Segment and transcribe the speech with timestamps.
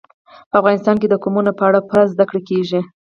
[0.49, 2.79] په افغانستان کې د قومونه په اړه پوره زده کړه کېږي.